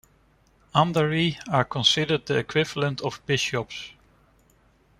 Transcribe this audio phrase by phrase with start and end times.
[0.73, 3.91] Andari are considered the equivalent of bishops.